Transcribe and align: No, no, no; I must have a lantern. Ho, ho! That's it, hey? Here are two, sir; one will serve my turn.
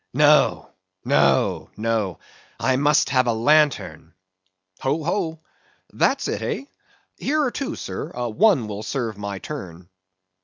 No, 0.15 0.67
no, 1.05 1.69
no; 1.77 2.17
I 2.59 2.75
must 2.75 3.11
have 3.11 3.27
a 3.27 3.33
lantern. 3.33 4.15
Ho, 4.79 5.03
ho! 5.03 5.41
That's 5.93 6.27
it, 6.27 6.41
hey? 6.41 6.71
Here 7.19 7.43
are 7.43 7.51
two, 7.51 7.75
sir; 7.75 8.09
one 8.31 8.67
will 8.67 8.81
serve 8.81 9.19
my 9.19 9.37
turn. 9.37 9.89